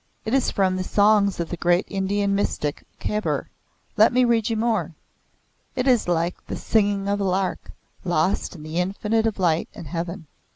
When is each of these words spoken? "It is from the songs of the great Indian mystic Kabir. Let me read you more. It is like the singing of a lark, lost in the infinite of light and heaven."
"It 0.25 0.33
is 0.33 0.49
from 0.49 0.75
the 0.77 0.83
songs 0.83 1.39
of 1.39 1.49
the 1.49 1.57
great 1.57 1.85
Indian 1.87 2.33
mystic 2.33 2.83
Kabir. 2.99 3.51
Let 3.97 4.11
me 4.11 4.25
read 4.25 4.49
you 4.49 4.55
more. 4.57 4.95
It 5.75 5.87
is 5.87 6.07
like 6.07 6.43
the 6.47 6.55
singing 6.57 7.07
of 7.07 7.19
a 7.19 7.23
lark, 7.23 7.69
lost 8.03 8.55
in 8.55 8.63
the 8.63 8.77
infinite 8.79 9.27
of 9.27 9.37
light 9.37 9.69
and 9.75 9.85
heaven." 9.85 10.25